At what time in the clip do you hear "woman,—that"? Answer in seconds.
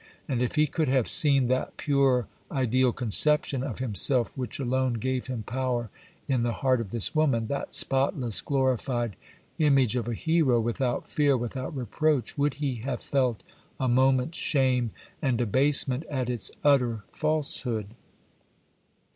7.13-7.75